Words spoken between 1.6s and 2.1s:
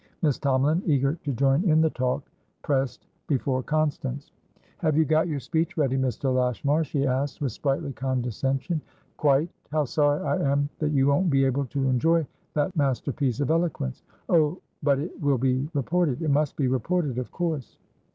in the